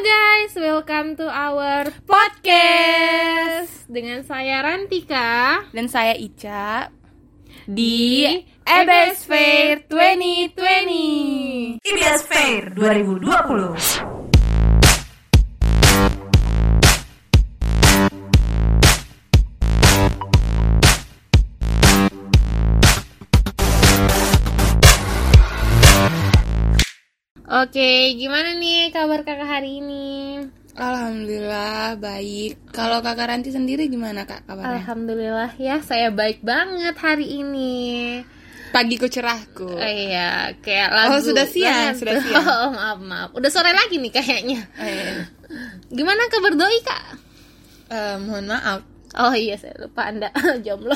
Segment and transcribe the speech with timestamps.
[0.00, 3.84] guys, welcome to our podcast.
[3.84, 5.68] Dengan saya Rantika.
[5.76, 6.88] Dan saya Ica.
[7.68, 8.24] Di
[8.64, 11.84] EBS Fair 2020.
[11.84, 14.09] IBS Fair 2020.
[27.50, 30.38] Oke, gimana nih kabar kakak hari ini?
[30.78, 32.70] Alhamdulillah baik.
[32.70, 34.78] Kalau kakak Ranti sendiri gimana kak kabarnya?
[34.78, 38.22] Alhamdulillah ya, saya baik banget hari ini.
[38.70, 39.66] Pagiku cerahku.
[39.66, 41.18] Oh iya, kayak lagu.
[41.18, 41.98] Oh, sudah siang, banget.
[41.98, 42.46] sudah siang.
[42.54, 43.30] Oh, maaf, maaf.
[43.34, 44.60] Udah sore lagi nih kayaknya.
[44.78, 45.26] Oh, iya.
[45.90, 47.04] Gimana kabar doi, Kak?
[47.90, 48.86] Eh, mohon maaf.
[49.10, 50.30] Oh iya, saya lupa Anda
[50.66, 50.94] jomblo.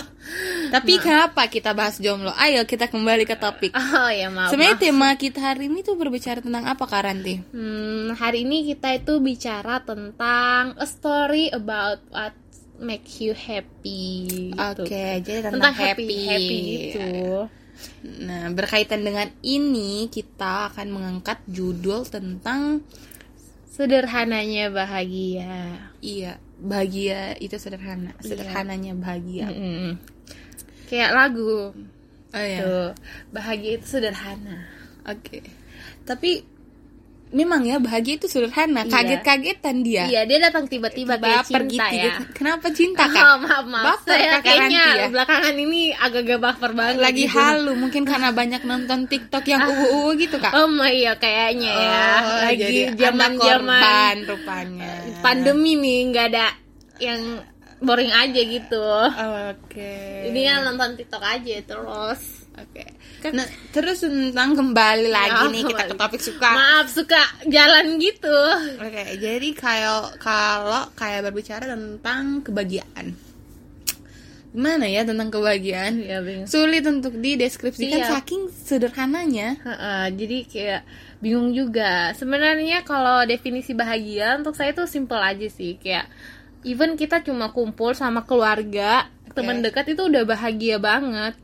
[0.70, 2.30] Tapi kenapa kita bahas jomblo?
[2.38, 3.74] Ayo kita kembali ke topik.
[3.74, 4.54] Oh iya, maaf.
[4.54, 4.87] Sebenarnya maaf.
[4.87, 7.42] tema kita hari ini tuh berbicara tentang apa kak Ranti?
[7.50, 12.38] Hmm, hari ini kita itu bicara tentang a story about what
[12.79, 14.54] make you happy.
[14.54, 14.95] Oke, gitu.
[15.26, 16.07] jadi tentang, Tentang happy.
[16.07, 17.10] happy, happy gitu.
[18.23, 22.87] Nah, berkaitan dengan ini kita akan mengangkat judul tentang
[23.66, 25.90] Sederhananya bahagia.
[25.98, 28.24] iya bahagia itu sederhana, Iya.
[28.24, 29.46] sederhananya bahagia.
[29.52, 30.01] Mm-mm.
[30.88, 31.76] Kayak lagu.
[32.34, 32.59] Oh iya.
[32.65, 32.90] Tuh,
[33.30, 34.65] bahagia itu sederhana.
[35.04, 35.45] Oke.
[36.02, 36.42] Tapi
[37.35, 38.95] memang ya bahagia itu sederhana, Iya.
[38.95, 40.07] kaget-kagetan dia.
[40.07, 41.99] Iya, dia datang tiba-tiba kayak cinta gitu.
[41.99, 42.15] ya.
[42.30, 43.18] Kenapa cinta kak?
[43.18, 43.85] Oh, maaf, maaf.
[43.99, 45.07] Baper Saya kayaknya ya?
[45.10, 47.02] belakangan ini agak-agak baper banget.
[47.02, 47.35] Lagi gitu.
[47.35, 50.54] halu mungkin karena banyak nonton TikTok yang uwu gitu kak.
[50.54, 52.07] Oh my iya kayaknya ya.
[52.16, 54.91] Oh, Lagi jadi Anda zaman-zaman rupanya.
[55.19, 56.46] pandemi nih nggak ada
[56.96, 57.21] yang
[57.80, 58.87] boring aja gitu.
[59.51, 59.93] Oke.
[60.30, 62.46] Ini yang nonton TikTok aja terus.
[62.54, 62.93] Oke.
[63.32, 66.50] Nah, terus tentang kembali lagi Oh, nih kita ke topik suka.
[66.53, 68.38] Maaf suka jalan gitu.
[68.76, 73.16] Oke, jadi kayak kalau kayak berbicara tentang kebahagiaan.
[74.54, 75.98] Gimana ya tentang kebahagiaan?
[75.98, 76.46] Ya bingung.
[76.46, 78.10] Sulit untuk dideskripsikan Iya.
[78.14, 79.58] saking sederhananya.
[79.58, 80.82] Heeh, jadi kayak
[81.18, 82.14] bingung juga.
[82.14, 85.74] Sebenarnya kalau definisi bahagia untuk saya tuh simple aja sih.
[85.82, 86.06] Kayak
[86.62, 91.34] even kita cuma kumpul sama keluarga, teman dekat itu udah bahagia banget.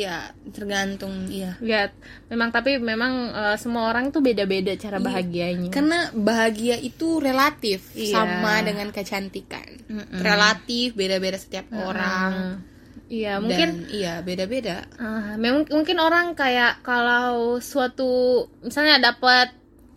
[0.00, 1.60] Ya, tergantung iya.
[1.60, 1.92] Lihat,
[2.26, 5.68] memang tapi memang eh, semua orang tuh beda-beda cara bahagianya.
[5.68, 8.16] Karena bahagia itu relatif Iya.
[8.16, 9.68] sama dengan kecantikan.
[10.14, 12.64] Relatif beda-beda setiap orang.
[13.10, 14.86] Iya, mungkin Dan iya, beda-beda.
[14.96, 19.50] ah, memang mungkin orang kayak kalau suatu misalnya dapat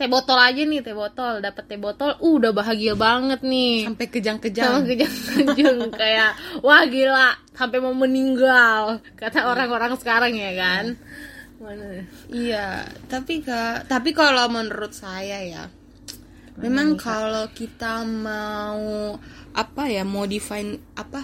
[0.03, 3.87] teh botol aja nih, teh botol, dapat teh botol, uh, udah bahagia banget nih.
[3.87, 4.83] Sampai kejang-kejang.
[4.83, 10.99] kejang-kejang kayak wah gila sampai mau meninggal kata orang-orang sekarang ya kan.
[11.63, 12.03] Mana?
[12.27, 15.71] Iya, tapi kak, tapi kalau menurut saya ya,
[16.59, 19.15] memang kalau kita mau
[19.55, 21.23] apa ya, mau define apa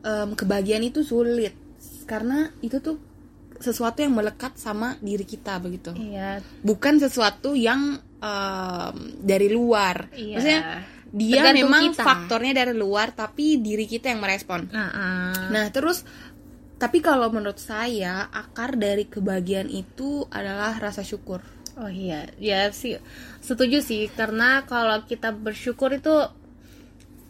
[0.00, 1.52] em, kebahagiaan itu sulit
[2.08, 2.96] karena itu tuh
[3.60, 10.10] sesuatu yang melekat sama diri kita begitu, Iya, bukan sesuatu yang em, dari luar.
[10.12, 10.34] Iya.
[10.36, 10.62] Maksudnya
[11.06, 12.02] dia Tergantung memang kita.
[12.02, 14.68] faktornya dari luar, tapi diri kita yang merespon.
[14.68, 15.48] nah, ah.
[15.48, 16.02] Nah, terus
[16.76, 21.40] tapi kalau menurut saya akar dari kebahagiaan itu adalah rasa syukur.
[21.76, 22.96] Oh iya, ya sih
[23.40, 26.12] setuju sih karena kalau kita bersyukur itu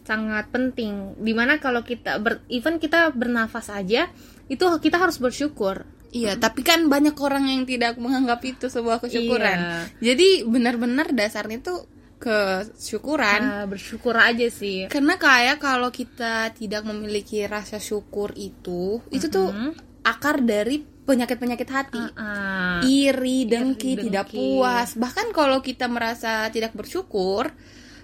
[0.07, 1.19] sangat penting.
[1.19, 4.07] Di mana kalau kita ber, even kita bernafas aja
[4.47, 5.83] itu kita harus bersyukur.
[6.11, 9.57] Iya, tapi kan banyak orang yang tidak menganggap itu sebuah kesyukuran.
[9.59, 10.13] Iya.
[10.13, 11.79] Jadi benar-benar dasarnya tuh
[12.17, 13.41] kesyukuran.
[13.43, 14.89] Nah, bersyukur aja sih.
[14.89, 19.53] Karena kayak kalau kita tidak memiliki rasa syukur itu, itu tuh
[20.01, 22.03] akar dari penyakit-penyakit hati.
[22.19, 24.05] Ah, iri, dengki, dengki.
[24.11, 24.97] tidak puas.
[24.99, 27.55] Bahkan kalau kita merasa tidak bersyukur,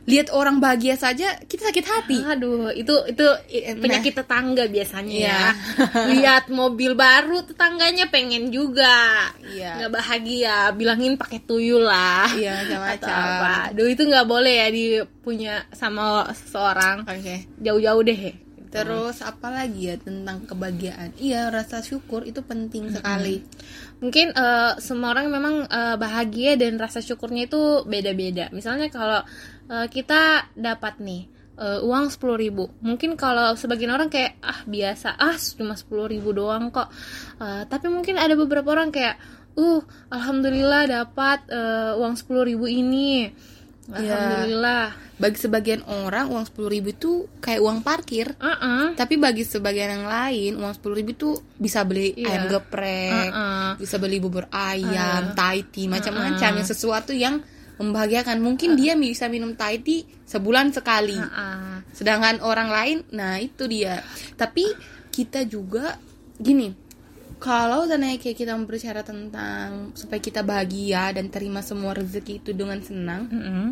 [0.04, 2.18] lihat orang bahagia saja kita sakit hati.
[2.22, 3.80] Aduh, itu itu Nah.
[3.80, 5.32] penyakit tetangga biasanya Iya.
[5.32, 5.44] ya.
[6.14, 9.32] Lihat mobil baru tetangganya pengen juga.
[9.40, 9.80] Iya.
[9.80, 12.28] Nggak bahagia, bilangin pakai tuyul lah.
[12.30, 13.16] Iya, Atau macam-macam.
[13.16, 13.54] apa.
[13.72, 17.08] Aduh, itu nggak boleh ya dipunya sama seseorang.
[17.08, 17.48] Oke.
[17.58, 18.24] Jauh-jauh deh.
[18.68, 21.14] Terus apa lagi ya tentang kebahagiaan?
[21.16, 23.46] Iya, rasa syukur itu penting sekali.
[24.04, 28.52] Mungkin eh, semua orang memang eh, bahagia dan rasa syukurnya itu beda-beda.
[28.52, 29.24] Misalnya kalau
[29.72, 31.24] eh, kita dapat nih
[31.56, 36.36] eh, uang 10.000 ribu, mungkin kalau sebagian orang kayak ah biasa, ah cuma 10.000 ribu
[36.36, 36.92] doang kok.
[37.40, 39.16] Eh, tapi mungkin ada beberapa orang kayak,
[39.56, 43.32] uh alhamdulillah dapat eh, uang 10.000 ribu ini.
[43.90, 44.16] Iya.
[44.16, 44.86] Alhamdulillah.
[45.14, 48.32] Bagi sebagian orang uang 10.000 itu kayak uang parkir.
[48.36, 48.96] Uh-uh.
[48.96, 52.28] Tapi bagi sebagian yang lain uang 10.000 itu bisa beli Iya.
[52.30, 53.68] ayam geprek, Uh-uh.
[53.76, 57.44] bisa beli bubur ayam, Thai tea, macam-macam yang sesuatu yang
[57.74, 63.98] membahagiakan mungkin dia bisa minum tea sebulan sekali Ah, sedangkan orang lain nah itu dia
[64.38, 64.70] tapi
[65.10, 65.98] kita juga
[66.38, 66.70] gini
[67.44, 72.80] kalau seandainya kayak kita berbicara tentang supaya kita bahagia dan terima semua rezeki itu dengan
[72.80, 73.68] senang mm-mm.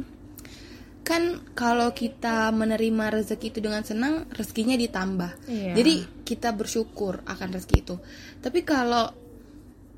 [1.07, 1.23] kan
[1.55, 5.73] kalau kita menerima rezeki itu dengan senang rezekinya ditambah Iya.
[5.79, 5.93] jadi
[6.27, 7.95] kita bersyukur akan rezeki itu
[8.43, 9.07] tapi kalau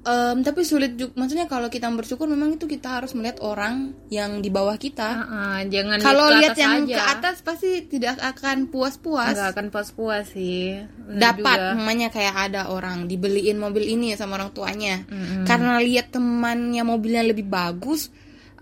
[0.04, 4.44] em, tapi sulit juga maksudnya kalau kita bersyukur memang itu kita harus melihat orang yang
[4.44, 5.10] di bawah kita.
[5.24, 7.14] Ah, ah, jangan kalau lihat yang atas ke aja.
[7.16, 9.36] atas pasti tidak akan puas-puas.
[9.36, 10.80] Nggak akan puas-puas sih.
[11.08, 11.76] Bener dapat juga.
[11.80, 15.04] namanya kayak ada orang dibeliin mobil ini sama orang tuanya.
[15.08, 15.48] Mm-mm.
[15.48, 18.12] karena lihat temannya mobilnya lebih bagus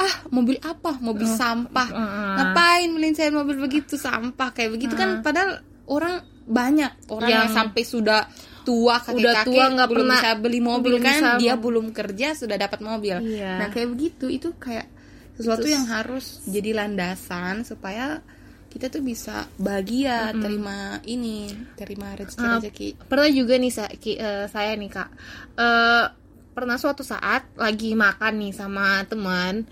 [0.02, 0.98] ah mobil apa?
[0.98, 1.90] Mobil Oh, sampah.
[1.90, 2.34] Mm-mm.
[2.38, 3.98] ngapain beliin saya mobil begitu?
[3.98, 5.22] Sampah kayak begitu kan?
[5.22, 7.08] Padahal orang banyak.
[7.12, 8.22] Orang yang, Yang sampai sudah
[8.64, 11.14] tua kakek udah tua nggak belum pernah- bisa beli mobil belum kan?
[11.14, 13.16] bisa dia belum kerja sudah dapat mobil.
[13.20, 13.54] Iya.
[13.58, 14.88] nah kayak begitu itu kayak
[15.34, 18.22] sesuatu Terus- yang harus jadi landasan supaya
[18.68, 24.16] kita tuh bisa bahagia terima ini terima rezeki Ah, rezeki pernah juga nih sa- ki-
[24.16, 25.10] eh, saya nih kak.
[25.58, 26.06] Eh,
[26.52, 29.64] pernah suatu saat lagi makan nih sama teman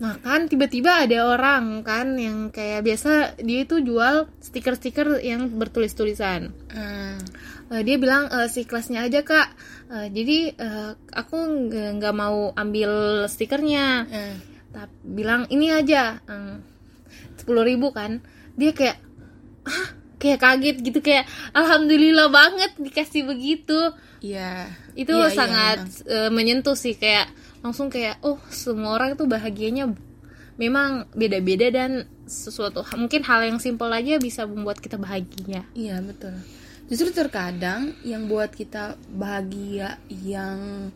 [0.00, 6.52] makan tiba-tiba ada orang kan yang kayak biasa dia itu jual stiker-stiker yang bertulis tulisan
[6.72, 7.20] Hmm.
[7.72, 9.48] Eh, dia bilang eh, si kelasnya aja kak.
[9.88, 14.04] Eh, jadi eh, aku nggak nggak mau ambil stikernya.
[14.04, 14.36] Hmm.
[14.72, 16.20] tapi bilang ini aja.
[17.36, 18.24] Sepuluh ribu kan.
[18.56, 18.96] Dia kayak
[19.68, 23.92] ah kayak kaget gitu kayak alhamdulillah banget dikasih begitu
[24.22, 24.70] Iya.
[24.94, 26.06] itu iya, sangat emang.
[26.06, 27.26] eh, menyentuh sih kayak
[27.58, 29.90] langsung kayak oh semua orang itu bahagianya
[30.54, 31.90] memang beda-beda dan
[32.22, 36.38] sesuatu mungkin hal yang simpel aja bisa membuat kita bahagia Iya betul.
[36.86, 40.90] Justru terkadang yang buat kita bahagia yang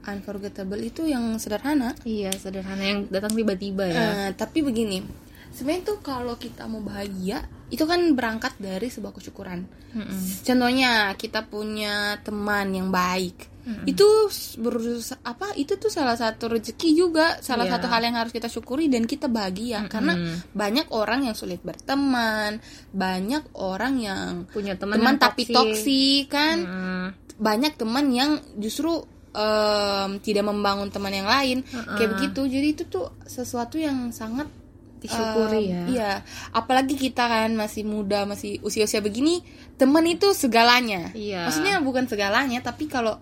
[0.00, 1.92] unforgettable itu yang sederhana.
[2.02, 5.04] iya sederhana yang datang tiba-tiba ya Eh, tapi begini,
[5.50, 9.60] sebenarnya tuh kalau kita mau bahagia itu kan berangkat dari sebuah kesyukuran.
[9.94, 10.20] Mm-mm.
[10.42, 13.50] Contohnya kita punya teman yang baik.
[13.86, 15.54] Itu s- berusaha apa?
[15.54, 17.78] Itu tuh salah satu rezeki juga, salah Iya.
[17.78, 20.18] satu hal yang harus kita syukuri dan kita bahagia karena
[20.50, 22.58] banyak orang yang sulit berteman,
[22.90, 26.56] banyak orang yang punya teman teman yang tapi toksik kan.
[26.66, 27.06] Mm.
[27.38, 31.62] Banyak teman yang justru em, tidak membangun teman yang lain
[31.94, 32.50] kayak begitu.
[32.50, 34.50] Jadi itu tuh sesuatu yang sangat
[35.00, 35.82] Disyukuri em, ya.
[35.88, 36.12] Iya,
[36.52, 39.40] apalagi kita kan masih muda, masih usia-usia begini,
[39.74, 41.08] teman itu segalanya.
[41.12, 41.48] Iya.
[41.48, 43.16] Maksudnya bukan segalanya, tapi kalau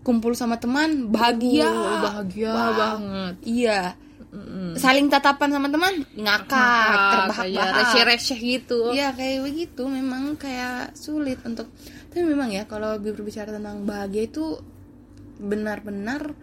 [0.00, 3.80] kumpul sama teman bahagia, Uh, bahagia banget Iya.
[4.74, 6.90] Saling tatapan sama teman ngakak,
[7.30, 7.74] terbahak-bahak.
[7.78, 11.70] receh-receh gitu Iya kayak begitu memang kayak sulit untuk
[12.10, 14.58] tapi memang ya kalau berbicara tentang bahagia itu
[15.38, 16.34] benar-benar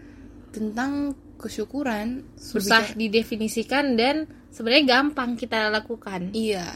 [0.52, 6.36] tentang kesyukuran susah Berbicara- didefinisikan dan sebenarnya gampang kita lakukan.
[6.36, 6.68] Iya.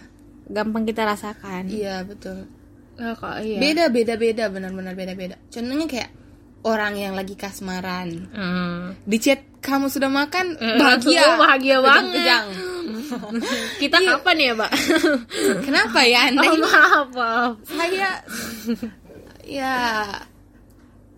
[0.48, 1.68] Gampang kita rasakan.
[1.69, 2.48] Iya betul.
[2.95, 3.60] Eh, kok iya.
[3.60, 4.44] Beda beda beda.
[4.50, 5.36] Benar-benar beda beda.
[5.51, 6.10] Contohnya kayak
[6.66, 8.31] orang yang lagi kasmaran.
[8.33, 8.98] Hmm.
[9.06, 10.57] di chat kamu sudah makan?
[10.57, 11.22] Eh, bahagia.
[11.36, 12.04] Oh, bahagia banget.
[12.16, 12.48] Kejang-kejang.
[13.81, 14.72] kita kapan ya mbak?
[15.68, 17.54] Kenapa ya anda oh, maaf maaf.
[17.68, 18.10] Saya
[19.45, 19.77] ya.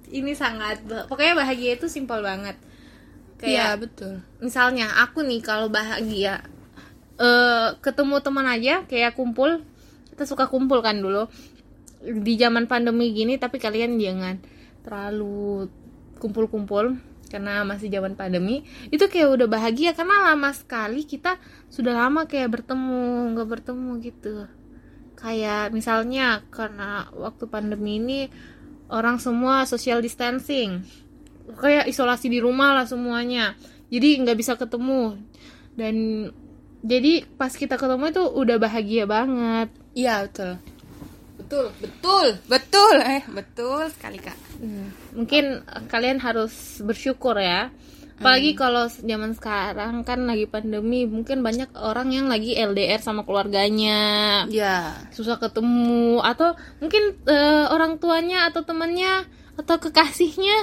[0.08, 2.56] Ini sangat pokoknya bahagia itu simpel banget
[3.46, 4.14] iya kayak betul.
[4.42, 6.42] misalnya aku nih kalau bahagia
[7.18, 9.62] eh ketemu teman aja kayak kumpul
[10.18, 11.30] kita suka kumpul kan dulu.
[12.02, 14.42] Di zaman pandemi gini tapi kalian jangan
[14.82, 15.70] terlalu
[16.18, 16.98] kumpul-kumpul
[17.30, 18.66] karena masih zaman pandemi.
[18.90, 21.38] Itu kayak udah bahagia karena lama sekali kita
[21.70, 24.50] sudah lama kayak bertemu nggak bertemu gitu.
[25.14, 28.20] Kayak misalnya karena waktu pandemi ini
[28.90, 30.82] orang semua social distancing
[31.56, 33.56] kayak isolasi di rumah lah semuanya.
[33.88, 35.16] Jadi nggak bisa ketemu.
[35.78, 35.96] Dan
[36.84, 39.72] jadi pas kita ketemu itu udah bahagia banget.
[39.96, 40.52] Iya betul.
[41.38, 42.96] Betul betul betul.
[43.00, 44.38] Eh betul sekali kak.
[45.16, 47.72] Mungkin eh, kalian harus bersyukur ya.
[48.18, 54.44] Apalagi kalau zaman sekarang kan lagi pandemi mungkin banyak orang yang lagi LDR sama keluarganya.
[54.50, 56.18] Ya susah ketemu.
[56.26, 60.58] Atau mungkin eh, orang tuanya atau temannya atau kekasihnya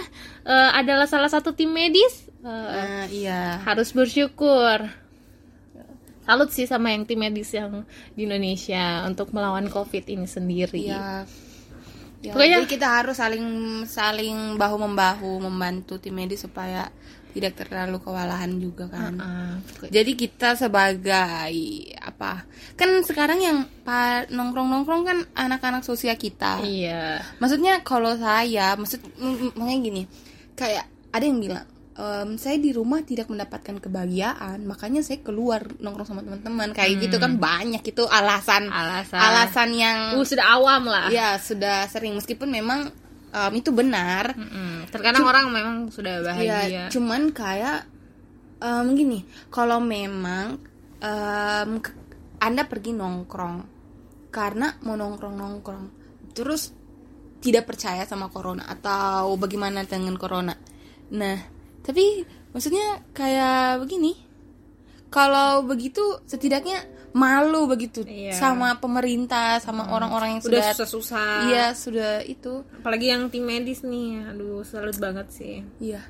[0.44, 3.56] eh, adalah salah satu tim medis Eh, Nah, iya.
[3.64, 4.84] harus bersyukur.
[6.20, 10.88] Salut sih sama yang tim medis yang di Indonesia untuk melawan covid ini sendiri.
[10.88, 11.24] Iya.
[12.20, 13.44] Ya, Pokoknya- jadi kita harus saling
[13.84, 16.88] saling bahu membahu membantu tim medis supaya
[17.34, 19.12] tidak terlalu kewalahan juga kan.
[19.16, 21.34] Ah, Jadi kita sebagai
[21.96, 22.46] apa?
[22.72, 26.62] Kan sekarang yang pa- nongkrong-nongkrong kan anak-anak sosial kita.
[26.62, 29.02] iya Maksudnya kalau saya, maksud
[29.52, 30.02] makanya gini,
[30.52, 36.08] kayak ada yang bilang em, saya di rumah tidak mendapatkan kebahagiaan, makanya saya keluar nongkrong
[36.08, 38.74] sama teman-teman kayak gitu kan banyak itu alasan Hmm.
[38.76, 39.20] Alasan.
[39.20, 41.06] alasan yang Uh, sudah awam lah.
[41.08, 42.90] ya sudah sering meskipun memang
[43.34, 44.30] em, itu benar.
[44.32, 44.86] Mm-mm.
[44.88, 46.84] Terkadang orang memang sudah Ya, bahagia.
[46.88, 47.90] cuman kayak
[48.58, 49.18] em, gini,
[49.50, 50.62] kalau memang
[50.98, 51.98] em, ke-
[52.38, 53.56] Anda pergi nongkrong
[54.30, 55.84] karena mau nongkrong-nongkrong,
[56.30, 56.70] terus
[57.40, 60.54] tidak percaya sama corona atau bagaimana dengan corona.
[61.12, 61.38] Nah,
[61.80, 64.16] tapi maksudnya kayak begini.
[65.08, 66.82] Kalau begitu setidaknya
[67.14, 68.35] malu begitu Iya.
[68.35, 71.35] sama pemerintah, sama orang-orang yang Udah sudah susah-susah.
[71.47, 72.66] Iya, sudah itu.
[72.83, 74.35] Apalagi yang tim medis nih.
[74.35, 75.62] Aduh, salut banget sih.
[75.78, 76.02] Iya.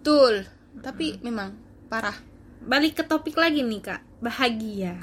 [0.00, 0.48] Betul.
[0.80, 1.52] Tapi memang
[1.92, 2.16] parah.
[2.64, 4.00] Balik ke topik lagi nih, Kak.
[4.24, 4.96] Bahagia.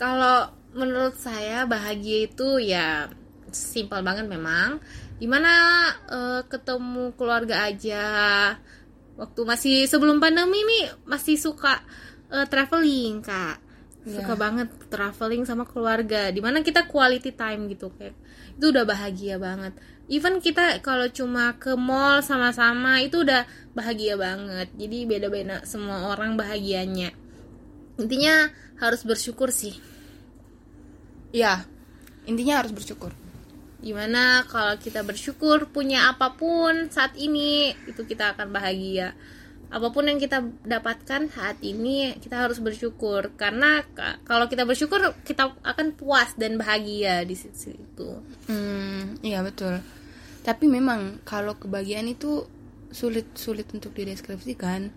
[0.00, 3.12] Kalau menurut saya bahagia itu ya
[3.52, 4.80] simpel banget memang.
[5.20, 5.52] Di mana
[6.08, 8.04] eh, ketemu keluarga aja.
[9.12, 11.84] Waktu masih sebelum pandemi nih masih suka
[12.32, 13.61] eh, traveling, Kak.
[14.02, 16.34] Suka banget traveling sama keluarga.
[16.34, 18.18] Di mana kita quality time gitu kayak
[18.58, 19.78] itu udah bahagia banget.
[20.10, 24.74] Even kita kalau cuma ke mall sama-sama itu udah bahagia banget.
[24.74, 27.14] Jadi beda-beda semua orang bahagianya.
[28.02, 28.50] Intinya
[28.82, 29.78] harus bersyukur sih.
[31.30, 31.62] Iya.
[32.26, 33.14] Intinya harus bersyukur.
[33.82, 39.14] Gimana kalau kita bersyukur punya apa pun saat ini itu kita akan bahagia.
[39.72, 45.00] Apa pun yang kita dapatkan saat ini kita harus bersyukur karena ka- kalau kita bersyukur
[45.24, 48.20] kita akan puas dan bahagia di situ.
[48.46, 49.80] Hmm, iya betul.
[50.42, 52.44] Tapi memang kalau kebahagiaan itu
[52.92, 54.92] sulit sulit untuk dideskripsikan.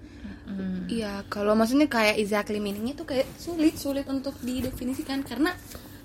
[0.85, 5.55] Iya, kalau maksudnya kayak exactly meaningnya tuh kayak sulit sulit untuk didefinisikan karena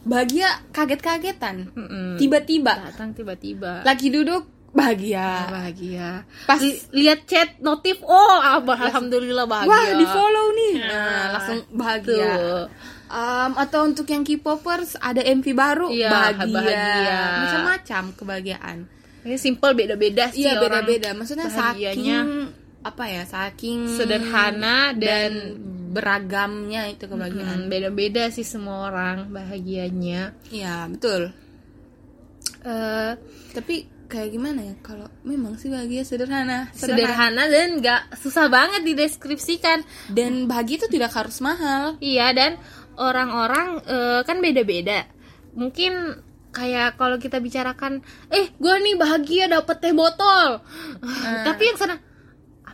[0.01, 1.69] bahagia kaget-kagetan.
[2.17, 3.85] Tiba-tiba Datang tiba-tiba.
[3.85, 5.51] lagi duduk bahagia.
[5.51, 6.09] bahagia.
[6.45, 9.69] Pas- Li- lihat chat notif, oh abah, alhamdulillah bahagia.
[9.69, 10.75] Wah, di follow nih.
[10.79, 12.31] Nah, Nah, langsung bahagia.
[12.33, 12.67] Tuh.
[13.11, 16.55] Um, atau untuk yang K-popers ada MV baru Iya, bahagia.
[16.55, 17.19] bahagia.
[17.41, 18.79] Macam-macam kebahagiaan.
[19.21, 21.09] Ini simple beda-beda sih Iya orang beda-beda.
[21.13, 22.31] Maksudnya bahagianya saking
[22.81, 23.23] apa ya?
[23.27, 25.33] Saking sederhana dan,
[25.91, 27.67] beragamnya itu kebahagiaan.
[27.67, 30.39] Hmm, beda-beda sih semua orang bahagianya.
[30.47, 31.35] Iya betul.
[32.63, 33.13] Eh,
[33.51, 33.77] Tapi
[34.11, 34.75] kayak gimana ya?
[34.83, 39.87] Kalau memang sih bahagia sederhana, sederhana dan nggak susah banget dideskripsikan.
[40.11, 41.95] Dan bahagia itu tidak harus mahal.
[42.03, 42.59] Iya dan
[42.99, 45.07] orang-orang eh, kan beda-beda.
[45.55, 46.19] Mungkin
[46.51, 48.03] kayak kalau kita bicarakan,
[48.35, 50.59] eh gue nih bahagia dapet teh botol.
[51.47, 52.10] Tapi yang sana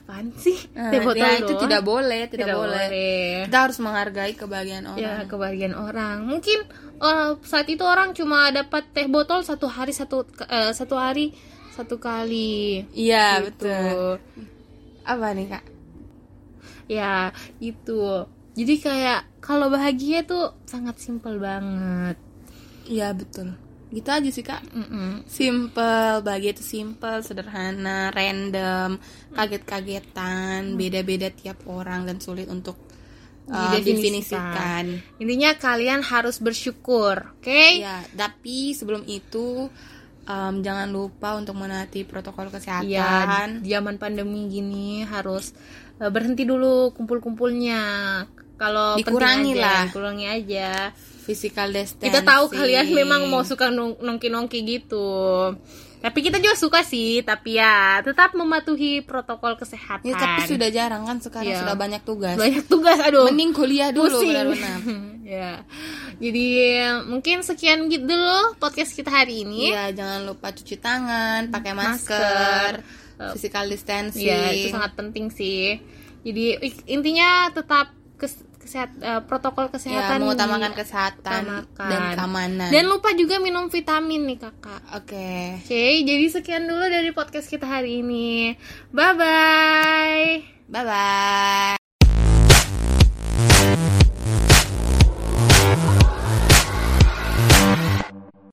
[0.06, 1.62] apaan sih Nah, teh botol ya, itu doang?
[1.66, 2.86] tidak boleh, tidak, Tidak boleh.
[2.86, 3.26] boleh.
[3.44, 5.02] Kita harus menghargai kebahagiaan orang.
[5.02, 6.62] ya kebahagiaan orang mungkin
[6.96, 11.34] eh, saat itu orang cuma dapat teh botol satu hari satu eh, satu hari
[11.74, 13.66] satu kali Iya, Gitu.
[13.66, 14.22] betul.
[15.02, 15.64] Apa nih, Kak?
[16.86, 22.14] ya itu jadi kayak kalau bahagia tuh sangat simpel banget
[22.86, 23.58] Iya, betul.
[23.86, 24.66] Gitu aja sih, Kak.
[24.68, 25.22] Mm-mm.
[25.24, 28.98] Simple, bahagia itu simple, sederhana, random,
[29.30, 32.74] kaget-kagetan, beda-beda tiap orang dan sulit untuk
[33.46, 34.84] uh, Didefinisikan.
[35.16, 39.70] intinya kalian harus bersyukur oke Ya, tapi sebelum itu
[40.24, 43.62] um, jangan lupa untuk menaati protokol Iya, kesehatan.
[43.62, 45.54] di zaman pandemi gini harus
[45.96, 47.82] eh, berhenti dulu kumpul-kumpulnya.
[48.56, 49.82] Kalau Dikurangi aja, lah.
[49.86, 50.70] dikurangi aja.
[51.26, 52.06] Physical distancing.
[52.06, 55.10] Kita tahu kalian memang mau suka nong- nongki-nongki gitu.
[55.96, 60.06] Tapi kita juga suka sih, tapi ya tetap mematuhi protokol kesehatan.
[60.06, 61.66] Ya, tapi sudah jarang kan sekarang Iya.
[61.66, 62.36] sudah banyak tugas.
[62.38, 63.26] banyak tugas, aduh.
[63.26, 64.78] Mending kuliah dulu benar-benar.
[65.26, 65.66] ya.
[66.16, 66.46] Jadi
[67.04, 69.74] mungkin sekian gitu dulu podcast kita hari ini.
[69.74, 72.14] Iya, jangan lupa cuci tangan, pakai Masker.
[72.14, 72.72] masker,
[73.34, 74.30] physical distancing.
[74.30, 75.80] Iya, itu sangat penting sih.
[76.22, 76.44] Jadi
[76.86, 81.88] intinya tetap kes- kesehat eh, protokol ya, kesehatan mengutamakan di- kesehatan utamakan.
[81.88, 82.68] dan keamanan.
[82.68, 84.82] Dan lupa juga minum vitamin nih kakak.
[84.92, 85.62] Oke.
[85.62, 88.58] Oke, jadi sekian dulu dari podcast kita hari ini.
[88.90, 90.26] Bye bye.
[90.66, 91.75] Bye bye.